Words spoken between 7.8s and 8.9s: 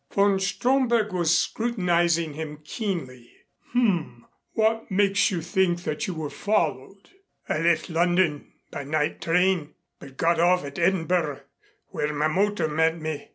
London by